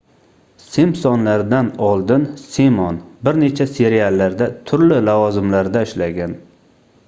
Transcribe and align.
"simpsonlar"dan 0.67 1.67
oldin 1.89 2.25
simon 2.45 2.97
bir 3.29 3.39
necha 3.43 3.69
seriallarda 3.77 4.51
turli 4.71 5.01
lavozimlarda 5.11 5.89
ishlagan 5.91 6.39